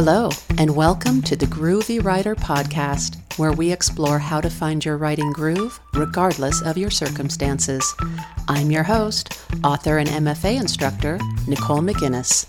[0.00, 4.96] Hello, and welcome to the Groovy Writer Podcast, where we explore how to find your
[4.96, 7.96] writing groove regardless of your circumstances.
[8.46, 12.46] I'm your host, author and MFA instructor, Nicole McInnis.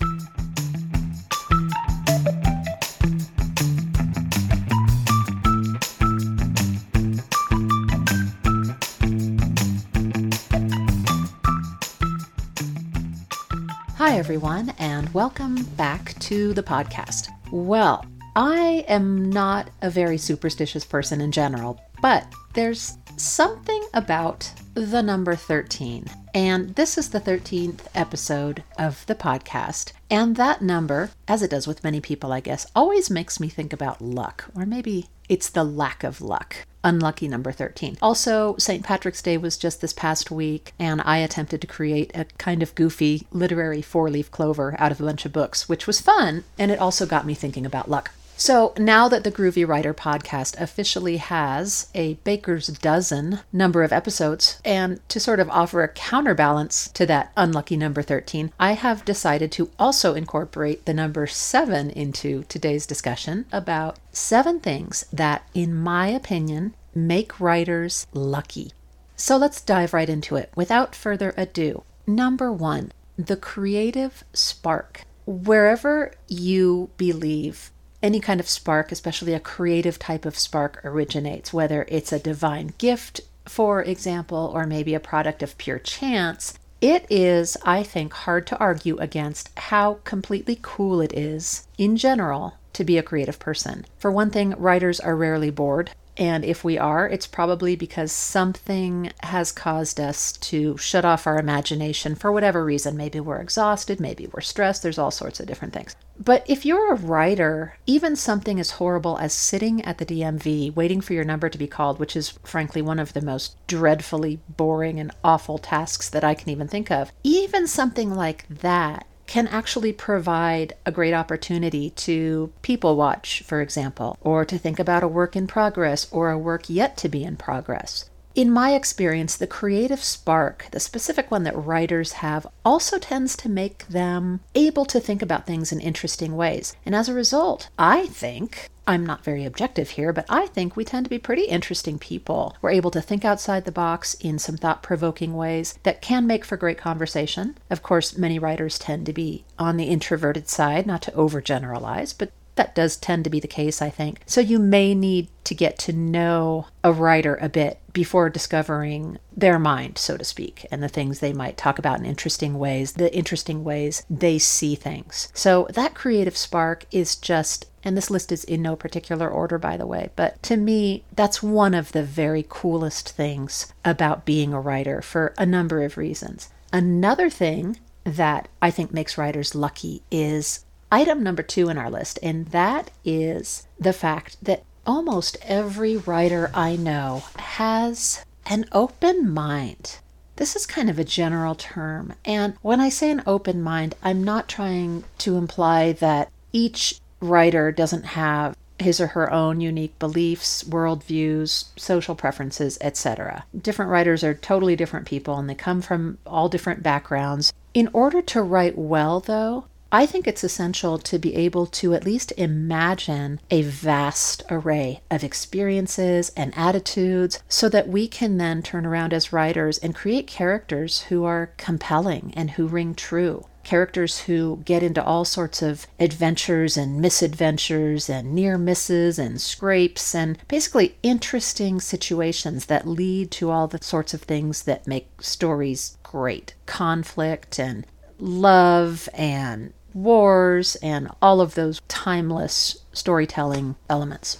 [13.97, 17.29] Hi, everyone, and welcome back to the podcast.
[17.51, 25.01] Well, I am not a very superstitious person in general, but there's something about the
[25.01, 26.05] number 13.
[26.33, 29.93] And this is the 13th episode of the podcast.
[30.11, 33.73] And that number, as it does with many people, I guess, always makes me think
[33.73, 36.65] about luck, or maybe it's the lack of luck.
[36.83, 37.97] Unlucky number 13.
[38.01, 38.83] Also, St.
[38.83, 42.73] Patrick's Day was just this past week, and I attempted to create a kind of
[42.73, 46.71] goofy literary four leaf clover out of a bunch of books, which was fun, and
[46.71, 48.11] it also got me thinking about luck.
[48.39, 54.61] So now that the Groovy Writer podcast officially has a baker's dozen number of episodes,
[54.63, 59.51] and to sort of offer a counterbalance to that unlucky number 13, I have decided
[59.51, 66.07] to also incorporate the number 7 into today's discussion about seven things that, in my
[66.07, 68.71] opinion, make writers lucky.
[69.17, 71.83] So let's dive right into it without further ado.
[72.07, 75.03] Number one, the creative spark.
[75.25, 77.71] Wherever you believe
[78.01, 82.73] any kind of spark, especially a creative type of spark, originates, whether it's a divine
[82.77, 88.47] gift, for example, or maybe a product of pure chance, it is, I think, hard
[88.47, 93.85] to argue against how completely cool it is, in general, to be a creative person.
[93.97, 95.91] For one thing, writers are rarely bored.
[96.19, 101.39] And if we are, it's probably because something has caused us to shut off our
[101.39, 102.97] imagination for whatever reason.
[102.97, 105.95] Maybe we're exhausted, maybe we're stressed, there's all sorts of different things.
[106.19, 110.99] But if you're a writer, even something as horrible as sitting at the DMV waiting
[110.99, 114.99] for your number to be called, which is frankly one of the most dreadfully boring
[114.99, 119.93] and awful tasks that I can even think of, even something like that can actually
[119.93, 125.35] provide a great opportunity to people watch, for example, or to think about a work
[125.35, 128.09] in progress or a work yet to be in progress.
[128.33, 133.49] In my experience, the creative spark, the specific one that writers have, also tends to
[133.49, 136.75] make them able to think about things in interesting ways.
[136.83, 140.83] And as a result, I think I'm not very objective here, but I think we
[140.83, 142.57] tend to be pretty interesting people.
[142.59, 146.43] We're able to think outside the box in some thought provoking ways that can make
[146.43, 147.55] for great conversation.
[147.69, 152.31] Of course, many writers tend to be on the introverted side, not to overgeneralize, but
[152.55, 154.21] that does tend to be the case, I think.
[154.25, 159.57] So you may need to get to know a writer a bit before discovering their
[159.57, 163.15] mind, so to speak, and the things they might talk about in interesting ways, the
[163.15, 165.29] interesting ways they see things.
[165.33, 169.77] So that creative spark is just and this list is in no particular order, by
[169.77, 174.59] the way, but to me, that's one of the very coolest things about being a
[174.59, 176.49] writer for a number of reasons.
[176.71, 182.19] Another thing that I think makes writers lucky is item number two in our list,
[182.21, 189.99] and that is the fact that almost every writer I know has an open mind.
[190.37, 194.23] This is kind of a general term, and when I say an open mind, I'm
[194.23, 200.63] not trying to imply that each writer doesn't have his or her own unique beliefs,
[200.63, 203.45] worldviews, social preferences, etc.
[203.59, 207.53] Different writers are totally different people and they come from all different backgrounds.
[207.73, 212.05] In order to write well, though, I think it's essential to be able to at
[212.05, 218.85] least imagine a vast array of experiences and attitudes so that we can then turn
[218.85, 223.45] around as writers and create characters who are compelling and who ring true.
[223.63, 230.15] Characters who get into all sorts of adventures and misadventures and near misses and scrapes
[230.15, 235.97] and basically interesting situations that lead to all the sorts of things that make stories
[236.03, 237.85] great conflict and
[238.17, 244.37] love and wars and all of those timeless storytelling elements.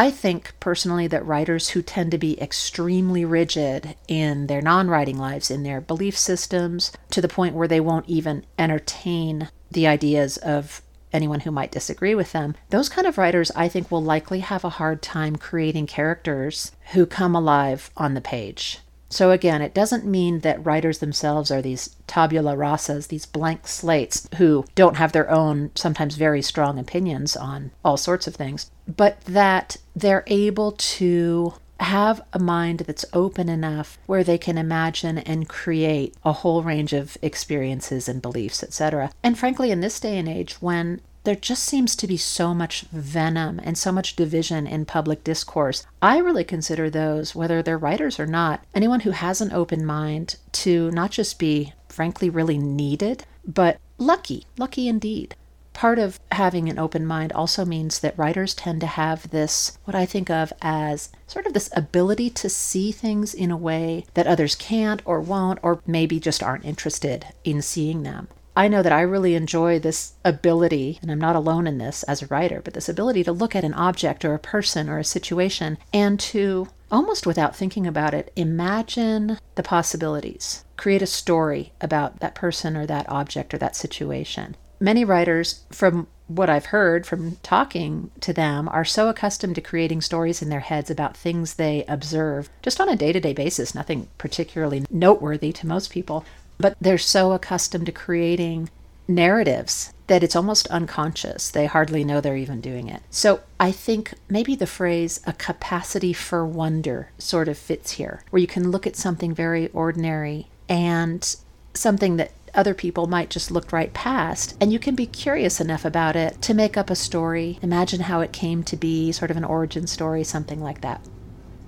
[0.00, 5.18] I think personally that writers who tend to be extremely rigid in their non writing
[5.18, 10.38] lives, in their belief systems, to the point where they won't even entertain the ideas
[10.38, 10.80] of
[11.12, 14.64] anyone who might disagree with them, those kind of writers I think will likely have
[14.64, 18.78] a hard time creating characters who come alive on the page.
[19.10, 24.28] So again, it doesn't mean that writers themselves are these tabula rasas, these blank slates
[24.36, 29.20] who don't have their own, sometimes very strong opinions on all sorts of things, but
[29.22, 35.48] that they're able to have a mind that's open enough where they can imagine and
[35.48, 39.10] create a whole range of experiences and beliefs, etc.
[39.22, 42.82] And frankly, in this day and age, when there just seems to be so much
[42.92, 45.86] venom and so much division in public discourse.
[46.00, 50.36] I really consider those, whether they're writers or not, anyone who has an open mind
[50.52, 55.34] to not just be, frankly, really needed, but lucky, lucky indeed.
[55.72, 59.94] Part of having an open mind also means that writers tend to have this, what
[59.94, 64.26] I think of as sort of this ability to see things in a way that
[64.26, 68.28] others can't or won't, or maybe just aren't interested in seeing them.
[68.56, 72.22] I know that I really enjoy this ability, and I'm not alone in this as
[72.22, 75.04] a writer, but this ability to look at an object or a person or a
[75.04, 82.20] situation and to, almost without thinking about it, imagine the possibilities, create a story about
[82.20, 84.56] that person or that object or that situation.
[84.80, 90.00] Many writers, from what I've heard from talking to them, are so accustomed to creating
[90.00, 93.74] stories in their heads about things they observe just on a day to day basis,
[93.74, 96.24] nothing particularly noteworthy to most people,
[96.60, 98.70] but they're so accustomed to creating
[99.08, 101.50] narratives that it's almost unconscious.
[101.50, 103.02] They hardly know they're even doing it.
[103.10, 108.40] So I think maybe the phrase a capacity for wonder sort of fits here, where
[108.40, 111.36] you can look at something very ordinary and
[111.74, 115.84] something that other people might just look right past, and you can be curious enough
[115.84, 119.36] about it to make up a story, imagine how it came to be, sort of
[119.36, 121.00] an origin story, something like that.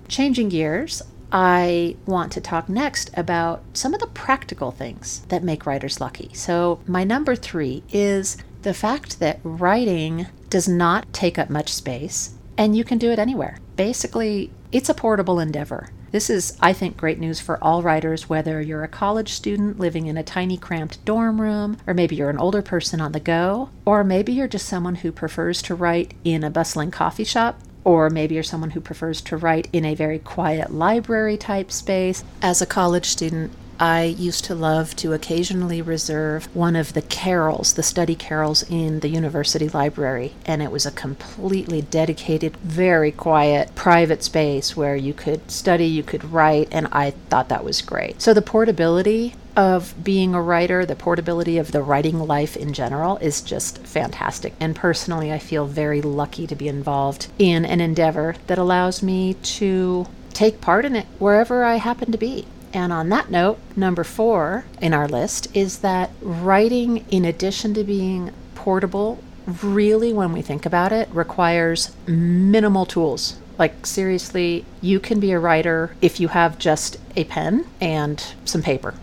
[0.09, 5.65] Changing gears, I want to talk next about some of the practical things that make
[5.65, 6.31] writers lucky.
[6.35, 12.35] So, my number three is the fact that writing does not take up much space
[12.59, 13.57] and you can do it anywhere.
[13.77, 15.89] Basically, it's a portable endeavor.
[16.11, 20.07] This is, I think, great news for all writers, whether you're a college student living
[20.07, 23.71] in a tiny, cramped dorm room, or maybe you're an older person on the go,
[23.87, 28.11] or maybe you're just someone who prefers to write in a bustling coffee shop or
[28.11, 32.25] maybe you're someone who prefers to write in a very quiet library type space.
[32.41, 37.73] As a college student, I used to love to occasionally reserve one of the carrels,
[37.73, 43.75] the study carrels in the university library, and it was a completely dedicated, very quiet,
[43.75, 48.23] private space where you could study, you could write, and I thought that was great.
[48.23, 53.19] So the portability of being a writer, the portability of the writing life in general
[53.19, 54.55] is just fantastic.
[54.61, 59.35] And personally, I feel very lucky to be involved in an endeavor that allows me
[59.35, 62.47] to take part in it wherever I happen to be.
[62.73, 67.85] And on that note, number four in our list is that writing, in addition to
[67.85, 69.23] being portable,
[69.63, 73.37] really, when we think about it, requires minimal tools.
[73.59, 78.63] Like, seriously, you can be a writer if you have just a pen and some
[78.63, 78.95] paper.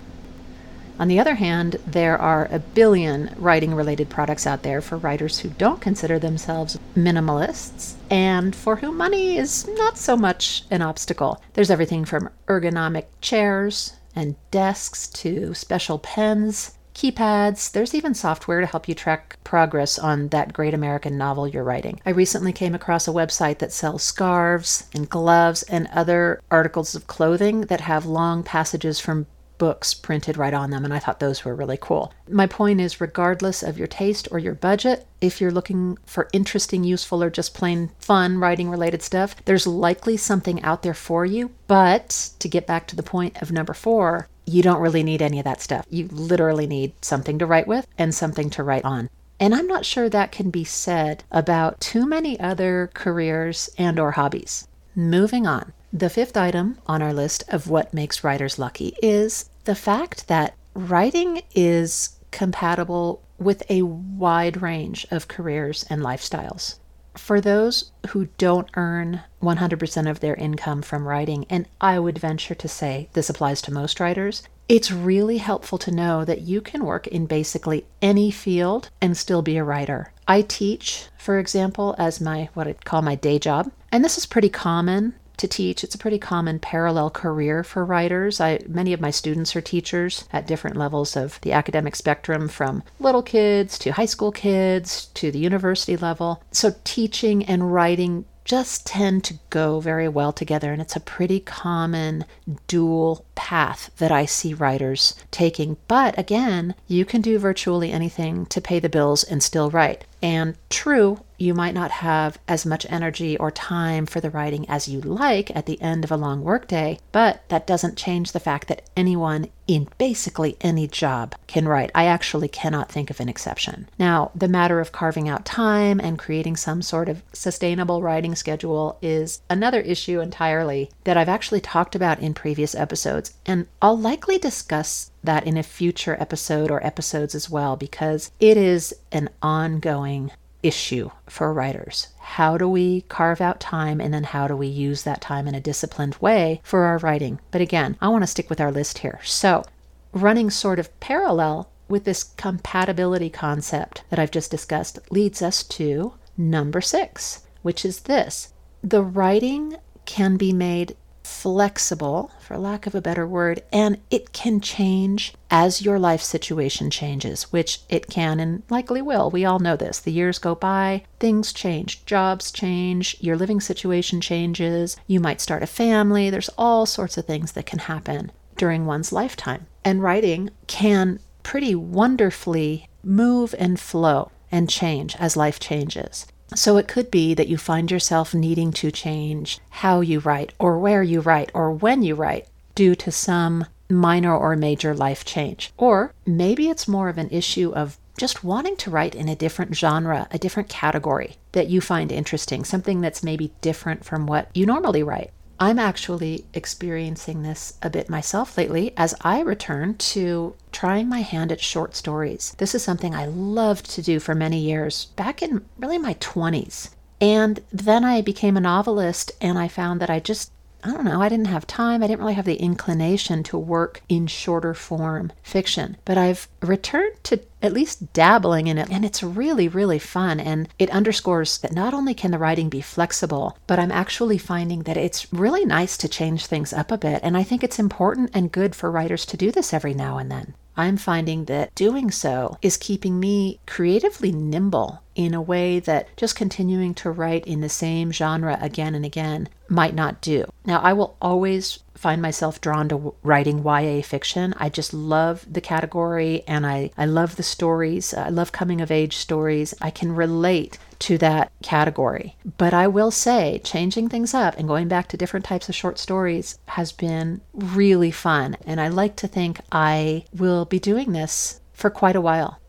[0.99, 5.39] On the other hand, there are a billion writing related products out there for writers
[5.39, 11.41] who don't consider themselves minimalists and for whom money is not so much an obstacle.
[11.53, 17.71] There's everything from ergonomic chairs and desks to special pens, keypads.
[17.71, 22.01] There's even software to help you track progress on that great American novel you're writing.
[22.05, 27.07] I recently came across a website that sells scarves and gloves and other articles of
[27.07, 29.27] clothing that have long passages from
[29.59, 32.11] books printed right on them, and I thought those were really cool.
[32.27, 36.83] My point is, regardless of your taste or your budget, if you're looking for interesting,
[36.83, 41.51] useful, or just plain fun writing related stuff, there's likely something out there for you.
[41.67, 45.37] But to get back to the point of number four, you don't really need any
[45.37, 45.85] of that stuff.
[45.91, 49.09] You literally need something to write with and something to write on.
[49.39, 54.11] And I'm not sure that can be said about too many other careers and or
[54.11, 54.67] hobbies.
[54.95, 55.73] Moving on.
[55.93, 60.55] The fifth item on our list of what makes writers lucky is the fact that
[60.73, 66.77] writing is compatible with a wide range of careers and lifestyles.
[67.15, 72.55] For those who don't earn 100% of their income from writing, and I would venture
[72.55, 76.85] to say this applies to most writers, it's really helpful to know that you can
[76.85, 80.13] work in basically any field and still be a writer.
[80.27, 84.27] I teach, for example, as my what I'd call my day job, and this is
[84.27, 85.83] pretty common to teach.
[85.83, 88.39] It's a pretty common parallel career for writers.
[88.39, 92.83] I, many of my students are teachers at different levels of the academic spectrum, from
[92.99, 96.43] little kids to high school kids to the university level.
[96.51, 101.39] So, teaching and writing just tend to go very well together, and it's a pretty
[101.39, 102.25] common
[102.67, 105.77] dual path that I see writers taking.
[105.87, 110.03] But again, you can do virtually anything to pay the bills and still write.
[110.21, 114.89] And true, you might not have as much energy or time for the writing as
[114.89, 118.67] you like at the end of a long workday, but that doesn't change the fact
[118.67, 121.91] that anyone in basically any job can write.
[121.95, 123.87] I actually cannot think of an exception.
[123.97, 128.97] Now, the matter of carving out time and creating some sort of sustainable writing schedule
[129.01, 134.37] is another issue entirely that I've actually talked about in previous episodes, and I'll likely
[134.37, 140.31] discuss that in a future episode or episodes as well, because it is an ongoing
[140.61, 142.07] issue for writers.
[142.19, 145.55] How do we carve out time and then how do we use that time in
[145.55, 147.39] a disciplined way for our writing?
[147.51, 149.19] But again, I want to stick with our list here.
[149.23, 149.63] So,
[150.11, 156.13] running sort of parallel with this compatibility concept that I've just discussed leads us to
[156.37, 160.95] number six, which is this the writing can be made
[161.29, 166.89] flexible, for lack of a better word, and it can change as your life situation
[166.89, 169.29] changes, which it can and likely will.
[169.29, 169.99] We all know this.
[169.99, 175.63] The years go by, things change, jobs change, your living situation changes, you might start
[175.63, 176.29] a family.
[176.29, 179.67] There's all sorts of things that can happen during one's lifetime.
[179.85, 186.25] And writing can pretty wonderfully move and flow and change as life changes.
[186.55, 190.79] So it could be that you find yourself needing to change how you write, or
[190.79, 195.71] where you write, or when you write due to some minor or major life change.
[195.77, 199.75] Or maybe it's more of an issue of just wanting to write in a different
[199.75, 204.65] genre, a different category that you find interesting, something that's maybe different from what you
[204.65, 205.31] normally write.
[205.61, 211.51] I'm actually experiencing this a bit myself lately as I return to trying my hand
[211.51, 212.55] at short stories.
[212.59, 216.91] This is something I loved to do for many years, back in really my 20s.
[217.19, 220.51] And then I became a novelist and I found that I just
[220.83, 222.01] I don't know, I didn't have time.
[222.01, 225.97] I didn't really have the inclination to work in shorter form fiction.
[226.05, 230.39] But I've returned to at least dabbling in it, and it's really, really fun.
[230.39, 234.83] And it underscores that not only can the writing be flexible, but I'm actually finding
[234.83, 237.19] that it's really nice to change things up a bit.
[237.23, 240.31] And I think it's important and good for writers to do this every now and
[240.31, 240.53] then.
[240.77, 246.35] I'm finding that doing so is keeping me creatively nimble in a way that just
[246.35, 250.45] continuing to write in the same genre again and again might not do.
[250.65, 254.53] Now, I will always find myself drawn to writing YA fiction.
[254.57, 258.13] I just love the category and I, I love the stories.
[258.13, 259.73] I love coming of age stories.
[259.81, 262.37] I can relate to that category.
[262.57, 265.99] But I will say, changing things up and going back to different types of short
[265.99, 268.55] stories has been really fun.
[268.65, 272.59] And I like to think I will be doing this for quite a while.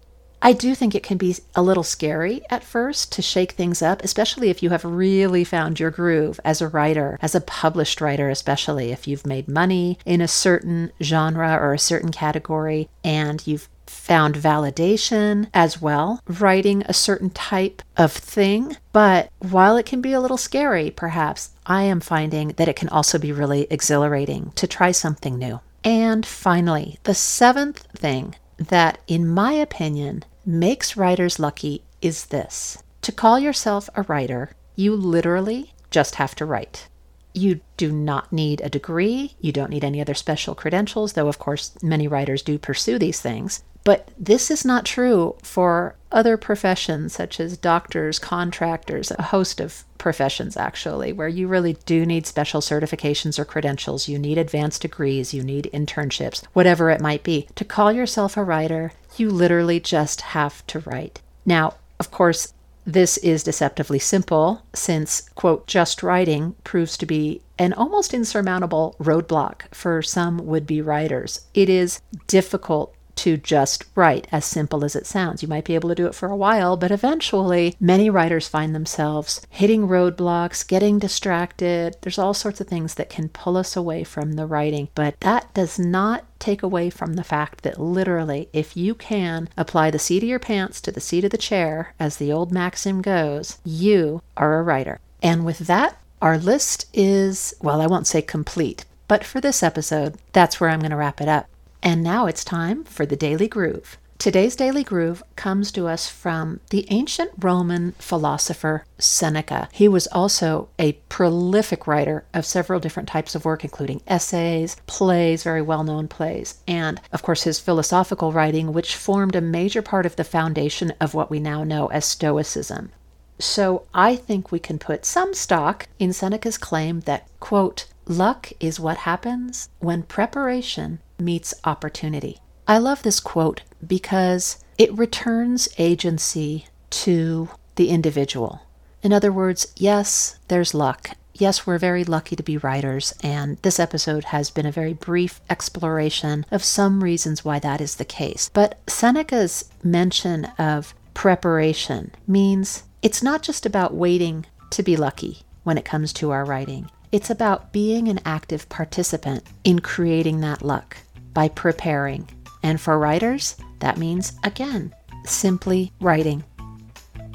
[0.43, 4.03] I do think it can be a little scary at first to shake things up,
[4.03, 8.31] especially if you have really found your groove as a writer, as a published writer,
[8.31, 13.69] especially if you've made money in a certain genre or a certain category and you've
[13.87, 18.77] found validation as well, writing a certain type of thing.
[18.93, 22.89] But while it can be a little scary, perhaps, I am finding that it can
[22.89, 25.61] also be really exhilarating to try something new.
[25.85, 33.13] And finally, the seventh thing that, in my opinion, makes writers lucky is this to
[33.13, 36.89] call yourself a writer, you literally just have to write.
[37.33, 39.37] You do not need a degree.
[39.41, 43.21] You don't need any other special credentials, though, of course, many writers do pursue these
[43.21, 43.63] things.
[43.85, 49.85] But this is not true for other professions such as doctors, contractors, a host of
[49.97, 54.09] professions actually, where you really do need special certifications or credentials.
[54.09, 57.49] You need advanced degrees, you need internships, whatever it might be.
[57.55, 61.21] To call yourself a writer, you literally just have to write.
[61.47, 62.53] Now, of course,
[62.87, 69.73] this is deceptively simple since, quote, just writing proves to be an almost insurmountable roadblock
[69.73, 71.43] for some would be writers.
[71.53, 75.43] It is difficult to just write, as simple as it sounds.
[75.43, 78.75] You might be able to do it for a while, but eventually, many writers find
[78.75, 81.97] themselves hitting roadblocks, getting distracted.
[82.01, 85.53] There's all sorts of things that can pull us away from the writing, but that
[85.53, 90.23] does not take away from the fact that literally, if you can apply the seat
[90.23, 94.23] of your pants to the seat of the chair, as the old maxim goes, you
[94.39, 94.99] are a writer.
[95.23, 100.17] And with that, our list is, well, I won't say complete, but for this episode,
[100.33, 101.49] that's where I'm going to wrap it up.
[101.83, 103.97] And now it's time for the Daily Groove.
[104.19, 109.71] Today's Daily Groove comes to us from the ancient Roman philosopher Seneca.
[109.73, 115.43] He was also a prolific writer of several different types of work, including essays, plays,
[115.43, 120.05] very well known plays, and of course his philosophical writing, which formed a major part
[120.05, 122.93] of the foundation of what we now know as Stoicism.
[123.39, 128.79] So I think we can put some stock in Seneca's claim that, quote, luck is
[128.79, 132.39] what happens when preparation meets opportunity.
[132.67, 138.63] I love this quote because it returns agency to the individual.
[139.03, 141.11] In other words, yes, there's luck.
[141.35, 145.41] Yes, we're very lucky to be writers, and this episode has been a very brief
[145.49, 148.51] exploration of some reasons why that is the case.
[148.53, 155.79] But Seneca's mention of preparation means it's not just about waiting to be lucky when
[155.79, 160.99] it comes to our writing, it's about being an active participant in creating that luck
[161.33, 162.29] by preparing
[162.63, 164.95] And for writers, that means, again,
[165.25, 166.45] simply writing.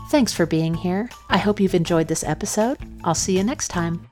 [0.10, 1.10] Thanks for being here.
[1.30, 2.78] I hope you've enjoyed this episode.
[3.04, 4.08] I'll see you next time.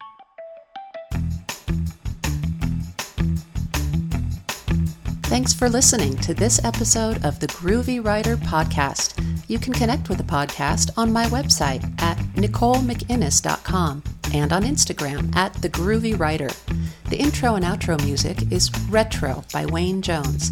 [5.24, 9.20] Thanks for listening to this episode of the Groovy Writer Podcast.
[9.50, 15.54] You can connect with the podcast on my website at nicolemcinnis.com and on Instagram at
[15.56, 16.50] The Groovy Writer.
[17.14, 20.52] The intro and outro music is Retro by Wayne Jones.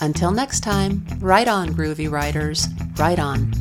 [0.00, 2.66] Until next time, write on, Groovy Writers,
[2.98, 3.52] write on.